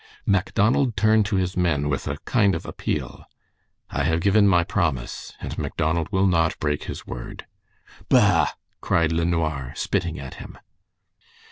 [0.25, 3.23] Macdonald turned to his men with a kind of appeal
[3.91, 7.45] "I hev given my promise, and Macdonald will not break his word."
[8.09, 8.47] "Bah!"
[8.81, 10.57] cried LeNoir, spitting at him.